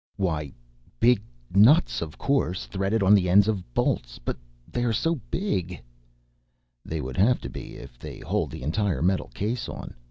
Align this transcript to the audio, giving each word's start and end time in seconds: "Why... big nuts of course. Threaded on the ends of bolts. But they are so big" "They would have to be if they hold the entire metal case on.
"Why... 0.15 0.51
big 0.99 1.21
nuts 1.51 2.01
of 2.01 2.17
course. 2.17 2.65
Threaded 2.65 3.03
on 3.03 3.13
the 3.13 3.29
ends 3.29 3.47
of 3.47 3.71
bolts. 3.75 4.17
But 4.17 4.35
they 4.67 4.83
are 4.83 4.91
so 4.93 5.21
big" 5.29 5.79
"They 6.83 7.01
would 7.01 7.17
have 7.17 7.39
to 7.41 7.49
be 7.51 7.75
if 7.75 7.99
they 7.99 8.17
hold 8.17 8.49
the 8.49 8.63
entire 8.63 9.03
metal 9.03 9.29
case 9.35 9.69
on. 9.69 9.93